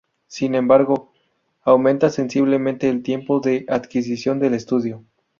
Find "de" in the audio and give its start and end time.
3.39-3.67